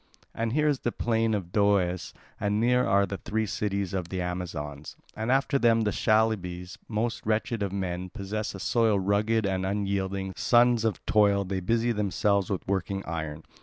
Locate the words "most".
6.87-7.23